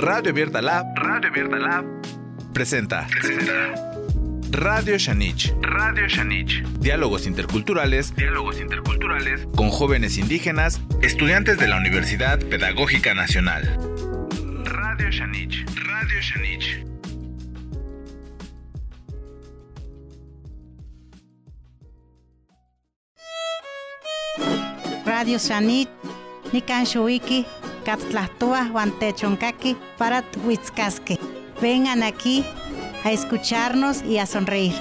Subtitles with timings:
[0.00, 1.84] Radio Abierta Lab, Radio Abierta Lab,
[2.54, 3.06] presenta.
[4.50, 5.52] Radio Shanich.
[5.60, 6.62] Radio Shanich.
[6.80, 8.16] Diálogos interculturales.
[8.16, 9.46] Diálogos interculturales.
[9.54, 13.76] Con jóvenes indígenas, estudiantes de la Universidad Pedagógica Nacional.
[14.64, 15.66] Radio Shanich.
[15.76, 16.86] Radio Shanich.
[25.04, 25.90] Radio Shanit,
[26.54, 27.44] Nikan Shuiki,
[27.84, 31.18] Katlahtua, Huantechonkaki, Parat Huitzkaske.
[31.60, 32.44] Vengan aquí
[33.04, 34.74] a escucharnos y a sonreír.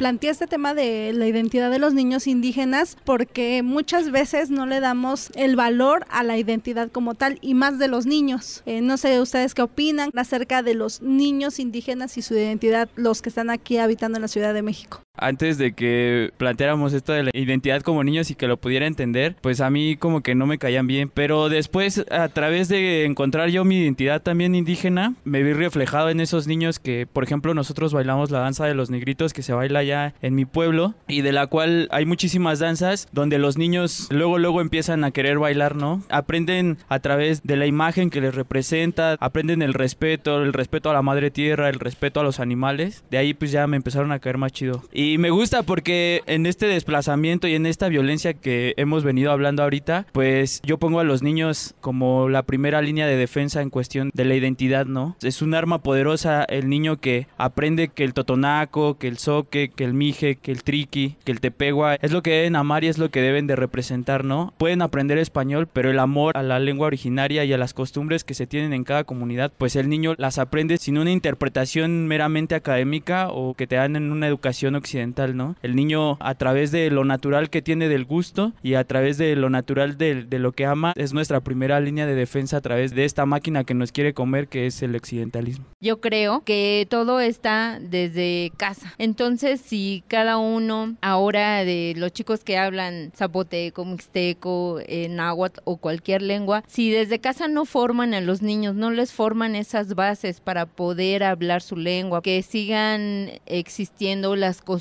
[0.00, 4.80] planteé este tema de la identidad de los niños indígenas porque muchas veces no le
[4.80, 8.62] damos el valor a la identidad como tal y más de los niños.
[8.64, 13.20] Eh, no sé ustedes qué opinan acerca de los niños indígenas y su identidad, los
[13.20, 17.24] que están aquí habitando en la Ciudad de México antes de que planteáramos esto de
[17.24, 20.46] la identidad como niños y que lo pudiera entender, pues a mí como que no
[20.46, 21.10] me caían bien.
[21.12, 26.20] Pero después, a través de encontrar yo mi identidad también indígena, me vi reflejado en
[26.20, 29.82] esos niños que, por ejemplo, nosotros bailamos la danza de los negritos que se baila
[29.82, 34.38] ya en mi pueblo y de la cual hay muchísimas danzas donde los niños luego,
[34.38, 36.02] luego empiezan a querer bailar, ¿no?
[36.08, 40.94] Aprenden a través de la imagen que les representa, aprenden el respeto, el respeto a
[40.94, 43.04] la madre tierra, el respeto a los animales.
[43.10, 44.82] De ahí pues ya me empezaron a caer más chido.
[44.92, 49.62] Y me gusta porque en este desplazamiento y en esta violencia que hemos venido hablando
[49.62, 54.10] ahorita, pues yo pongo a los niños como la primera línea de defensa en cuestión
[54.14, 55.16] de la identidad, ¿no?
[55.22, 59.84] Es un arma poderosa el niño que aprende que el totonaco, que el soque, que
[59.84, 62.98] el mije, que el triqui, que el tepegua, es lo que deben amar y es
[62.98, 64.52] lo que deben de representar, ¿no?
[64.58, 68.34] Pueden aprender español, pero el amor a la lengua originaria y a las costumbres que
[68.34, 73.28] se tienen en cada comunidad, pues el niño las aprende sin una interpretación meramente académica
[73.28, 74.99] o que te dan en una educación occidental
[75.34, 75.56] ¿no?
[75.62, 79.34] El niño a través de lo natural que tiene del gusto y a través de
[79.36, 83.04] lo natural de, lo que ama es nuestra primera línea de defensa a través de
[83.04, 85.64] esta máquina que nos quiere comer que es el occidentalismo.
[85.80, 88.94] Yo creo que todo está desde casa.
[88.98, 95.76] Entonces, si cada uno ahora de los chicos que hablan zapoteco, mixteco, eh, náhuatl o
[95.76, 100.40] cualquier lengua, si desde casa no forman a los niños, no les forman esas bases
[100.40, 104.79] para poder hablar su lengua, que sigan existiendo las costumbres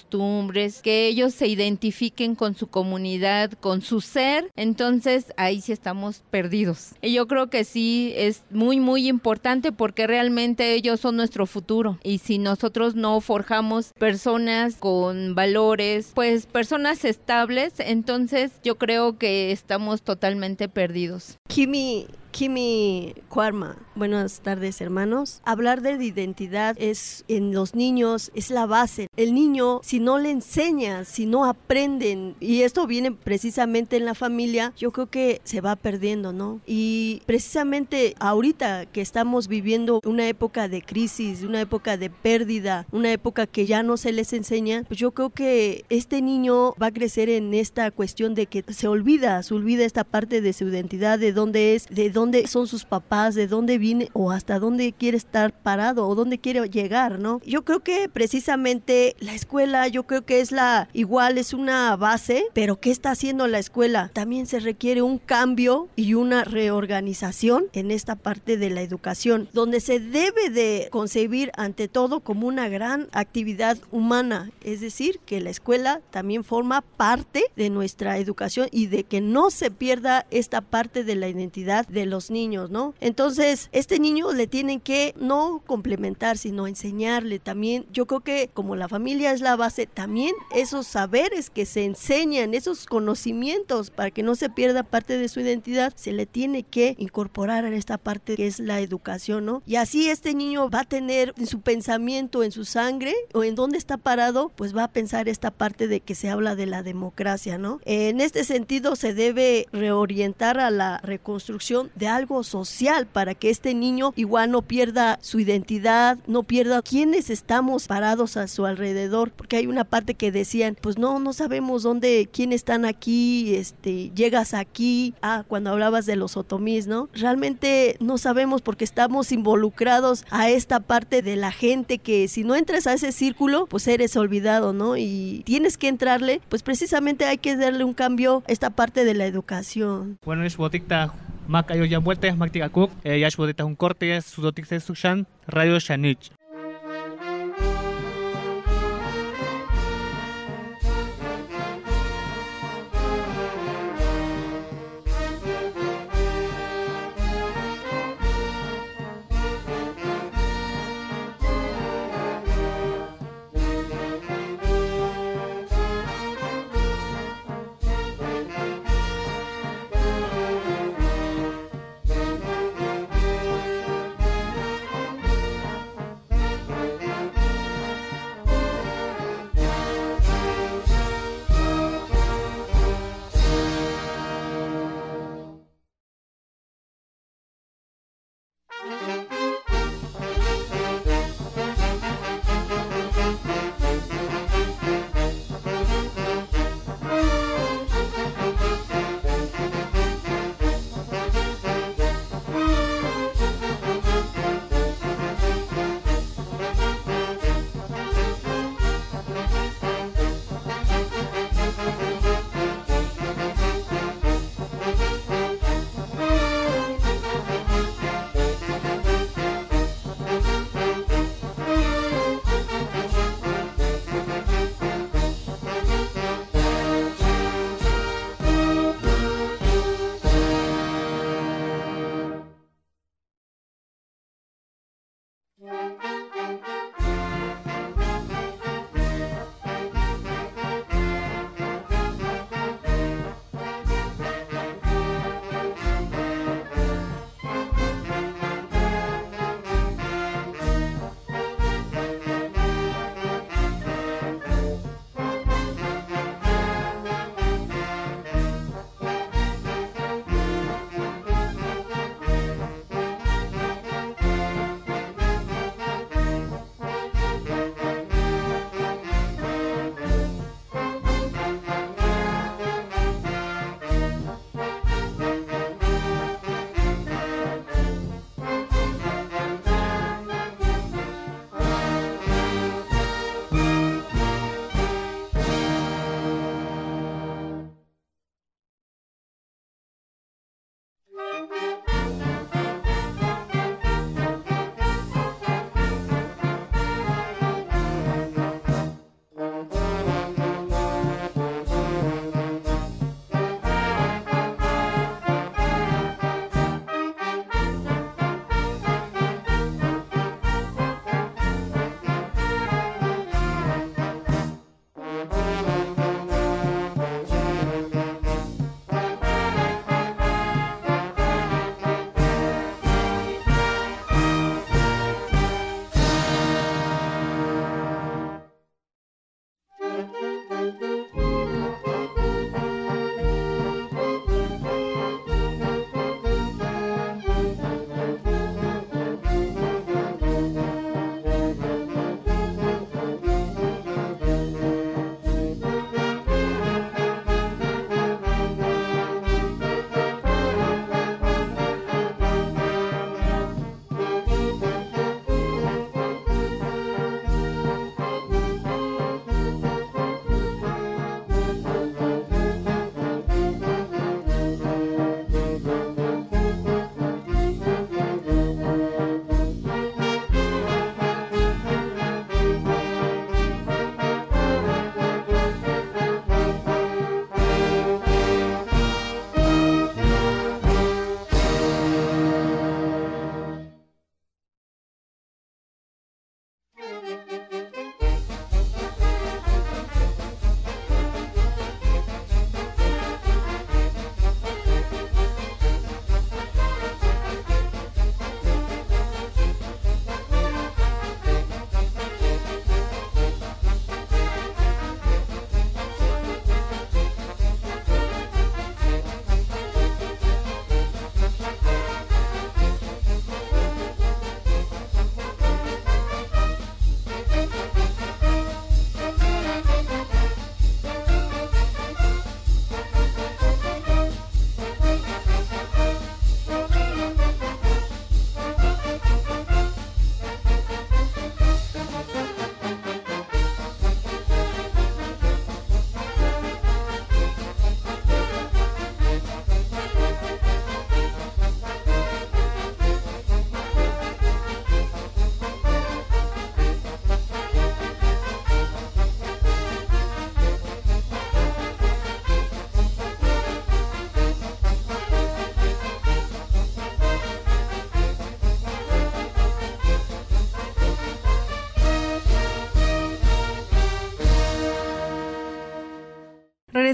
[0.84, 6.92] que ellos se identifiquen con su comunidad, con su ser, entonces ahí sí estamos perdidos.
[7.02, 12.00] Y yo creo que sí es muy, muy importante porque realmente ellos son nuestro futuro.
[12.04, 19.52] Y si nosotros no forjamos personas con valores, pues personas estables, entonces yo creo que
[19.52, 21.38] estamos totalmente perdidos.
[21.48, 25.42] Kimi Kimi Cuarma, buenas tardes hermanos.
[25.46, 29.08] Hablar de identidad es en los niños, es la base.
[29.18, 34.16] El niño, si no le enseñas, si no aprenden, y esto viene precisamente en la
[34.16, 36.62] familia, yo creo que se va perdiendo, ¿no?
[36.66, 43.12] Y precisamente ahorita que estamos viviendo una época de crisis, una época de pérdida, una
[43.12, 46.92] época que ya no se les enseña, pues yo creo que este niño va a
[46.92, 51.20] crecer en esta cuestión de que se olvida, se olvida esta parte de su identidad,
[51.20, 54.92] de dónde es, de dónde dónde son sus papás, de dónde viene o hasta dónde
[54.92, 57.40] quiere estar parado o dónde quiere llegar, ¿no?
[57.46, 62.44] Yo creo que precisamente la escuela, yo creo que es la igual es una base,
[62.54, 64.12] pero ¿qué está haciendo la escuela?
[64.14, 69.80] También se requiere un cambio y una reorganización en esta parte de la educación, donde
[69.80, 75.52] se debe de concebir ante todo como una gran actividad humana, es decir, que la
[75.52, 81.06] escuela también forma parte de nuestra educación y de que no se pierda esta parte
[81.06, 82.94] de la identidad de los niños, ¿no?
[83.00, 87.86] Entonces, este niño le tienen que no complementar, sino enseñarle también.
[87.92, 92.54] Yo creo que como la familia es la base, también esos saberes que se enseñan,
[92.54, 96.96] esos conocimientos para que no se pierda parte de su identidad, se le tiene que
[96.98, 99.62] incorporar a esta parte que es la educación, ¿no?
[99.66, 103.56] Y así este niño va a tener en su pensamiento, en su sangre o en
[103.56, 106.84] dónde está parado, pues va a pensar esta parte de que se habla de la
[106.84, 107.80] democracia, ¿no?
[107.86, 113.74] En este sentido se debe reorientar a la reconstrucción de algo social para que este
[113.74, 119.58] niño igual no pierda su identidad, no pierda quiénes estamos parados a su alrededor, porque
[119.58, 124.54] hay una parte que decían, pues no, no sabemos dónde, quién están aquí, este, llegas
[124.54, 127.10] aquí, ah, cuando hablabas de los otomís, ¿no?
[127.14, 132.56] Realmente no sabemos porque estamos involucrados a esta parte de la gente que si no
[132.56, 134.96] entras a ese círculo, pues eres olvidado, ¿no?
[134.96, 139.14] Y tienes que entrarle, pues precisamente hay que darle un cambio a esta parte de
[139.14, 140.18] la educación.
[140.24, 141.14] Bueno, es botica
[141.50, 145.80] Mac ayo ya vuelta Mac Cook, eh, ya es un corte, sudotik se sushan, Radio
[145.80, 146.39] Shanich.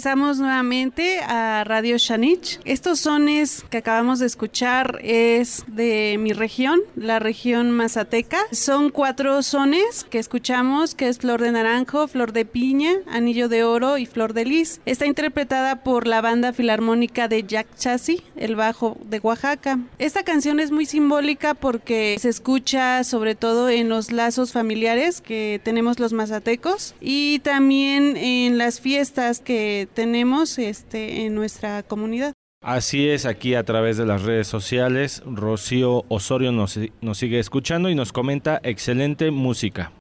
[0.05, 2.59] Regresamos nuevamente a Radio Shanich.
[2.63, 8.38] Estos sones que acabamos de escuchar es de mi región, la región mazateca.
[8.51, 13.63] Son cuatro sones que escuchamos, que es Flor de Naranjo, Flor de Piña, Anillo de
[13.63, 14.79] Oro y Flor de Lis.
[14.85, 19.79] Está interpretada por la banda filarmónica de Jack Chassi, el bajo de Oaxaca.
[19.97, 25.59] Esta canción es muy simbólica porque se escucha sobre todo en los lazos familiares que
[25.63, 32.33] tenemos los mazatecos y también en las fiestas que tenemos este, en nuestra comunidad.
[32.61, 37.89] Así es, aquí a través de las redes sociales, Rocío Osorio nos, nos sigue escuchando
[37.89, 39.91] y nos comenta excelente música.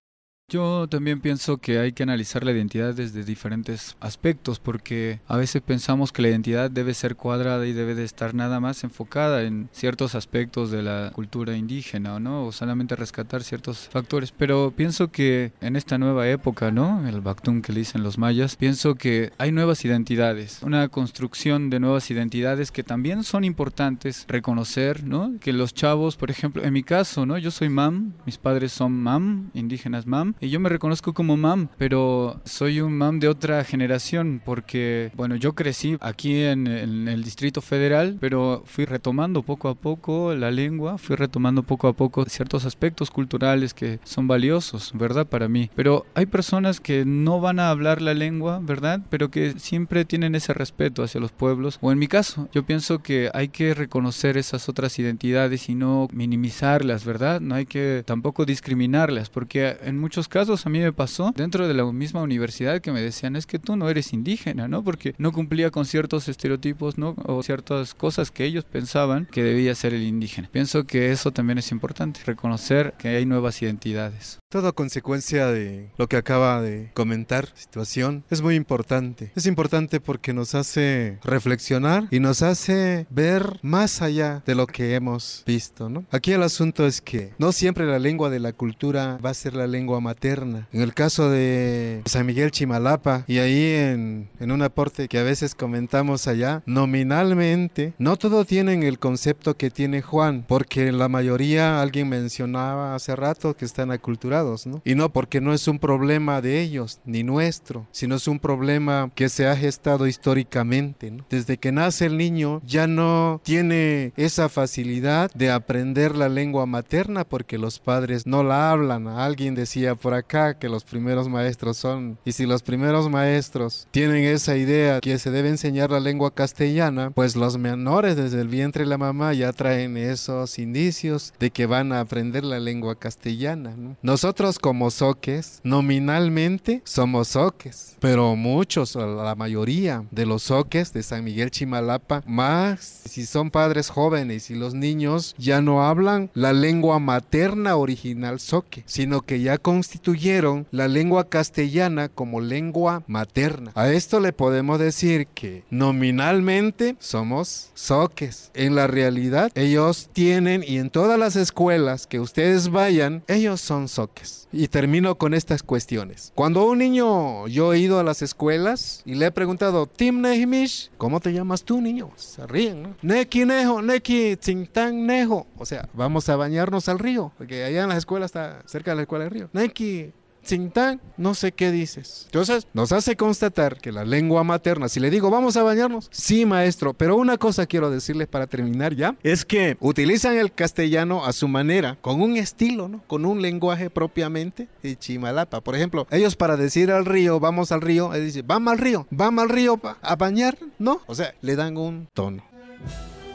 [0.54, 5.60] Yo también pienso que hay que analizar la identidad desde diferentes aspectos porque a veces
[5.62, 9.68] pensamos que la identidad debe ser cuadrada y debe de estar nada más enfocada en
[9.72, 12.46] ciertos aspectos de la cultura indígena, ¿no?
[12.46, 17.04] O solamente rescatar ciertos factores, pero pienso que en esta nueva época, ¿no?
[17.08, 21.80] El Bactún que le dicen los mayas, pienso que hay nuevas identidades, una construcción de
[21.80, 25.34] nuevas identidades que también son importantes reconocer, ¿no?
[25.40, 27.38] Que los chavos, por ejemplo, en mi caso, ¿no?
[27.38, 31.68] Yo soy mam, mis padres son mam, indígenas mam, y yo me reconozco como mam,
[31.78, 37.62] pero soy un mam de otra generación porque, bueno, yo crecí aquí en, el Distrito
[37.62, 42.66] Federal, pero fui retomando poco a poco la lengua, fui retomando poco a poco ciertos
[42.66, 45.26] aspectos culturales que son valiosos, ¿verdad?
[45.26, 45.70] Para mí.
[45.74, 49.00] Pero hay personas que no van a hablar la lengua, ¿verdad?
[49.08, 51.78] Pero que siempre tienen ese respeto hacia los pueblos.
[51.80, 56.08] O en mi caso, yo pienso que hay que reconocer esas otras identidades y no
[56.12, 57.40] minimizarlas, ¿verdad?
[57.40, 61.74] No hay que tampoco discriminarlas, porque en muchos casos a mí me pasó dentro de
[61.74, 64.82] la misma universidad que me decían es que tú no eres indígena, ¿no?
[64.82, 67.14] Porque no cumplía con ciertos estereotipos, ¿no?
[67.24, 70.48] O ciertas cosas que ellos pensaban que debía ser el indígena.
[70.50, 74.38] Pienso que eso también es importante, reconocer que hay nuevas identidades.
[74.54, 79.32] Todo consecuencia de lo que acaba de comentar, situación, es muy importante.
[79.34, 84.94] Es importante porque nos hace reflexionar y nos hace ver más allá de lo que
[84.94, 86.04] hemos visto, ¿no?
[86.12, 89.56] Aquí el asunto es que no siempre la lengua de la cultura va a ser
[89.56, 90.68] la lengua materna.
[90.70, 95.24] En el caso de San Miguel Chimalapa y ahí en, en un aporte que a
[95.24, 101.82] veces comentamos allá, nominalmente, no todo tienen el concepto que tiene Juan, porque la mayoría,
[101.82, 104.43] alguien mencionaba hace rato que están aculturados
[104.84, 109.10] y no porque no es un problema de ellos ni nuestro, sino es un problema
[109.14, 111.12] que se ha gestado históricamente.
[111.30, 117.24] Desde que nace el niño ya no tiene esa facilidad de aprender la lengua materna
[117.24, 119.08] porque los padres no la hablan.
[119.08, 124.24] Alguien decía por acá que los primeros maestros son, y si los primeros maestros tienen
[124.24, 128.84] esa idea que se debe enseñar la lengua castellana, pues los menores desde el vientre
[128.84, 133.74] de la mamá ya traen esos indicios de que van a aprender la lengua castellana.
[134.02, 141.04] Nosotros nosotros como soques, nominalmente somos soques, pero muchos, la mayoría de los soques de
[141.04, 146.52] San Miguel Chimalapa, más si son padres jóvenes y los niños ya no hablan la
[146.52, 153.70] lengua materna original soque, sino que ya constituyeron la lengua castellana como lengua materna.
[153.76, 158.50] A esto le podemos decir que nominalmente somos soques.
[158.54, 163.86] En la realidad, ellos tienen y en todas las escuelas que ustedes vayan, ellos son
[163.86, 164.13] soques.
[164.52, 166.32] Y termino con estas cuestiones.
[166.34, 170.90] Cuando un niño, yo he ido a las escuelas y le he preguntado, Tim Nehimish,
[170.96, 172.10] ¿cómo te llamas tú, niño?
[172.16, 172.96] Se ríen, ¿no?
[173.02, 175.46] Neki Nejo, Neki Tintang Nejo.
[175.58, 178.96] O sea, vamos a bañarnos al río, porque allá en las escuelas está cerca de
[178.96, 179.50] la escuela del río.
[179.52, 180.12] Neki
[180.44, 182.22] Tsingtang, no sé qué dices.
[182.26, 186.46] Entonces, nos hace constatar que la lengua materna, si le digo, vamos a bañarnos, sí,
[186.46, 191.32] maestro, pero una cosa quiero decirles para terminar ya, es que utilizan el castellano a
[191.32, 193.02] su manera, con un estilo, ¿no?
[193.06, 195.60] Con un lenguaje propiamente de Chimalapa.
[195.60, 199.06] Por ejemplo, ellos para decir al río, vamos al río, ellos dicen, vamos al río,
[199.10, 201.00] vamos al río a bañar, ¿no?
[201.06, 202.44] O sea, le dan un tono.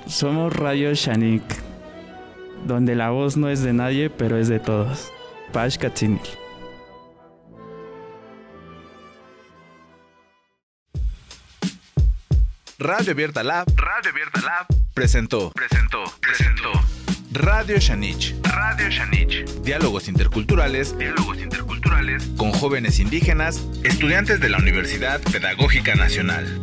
[0.08, 1.44] Somos Radio Shanik,
[2.66, 5.12] donde la voz no es de nadie, pero es de todos.
[5.52, 5.78] Pash
[12.82, 16.72] Radio Abierta Lab, Radio Abierta Lab, presentó, presentó, presentó.
[17.34, 19.44] Radio Shanich, Radio Shanich.
[19.64, 26.58] Diálogos interculturales, diálogos interculturales con jóvenes indígenas, estudiantes de la Universidad Pedagógica Nacional.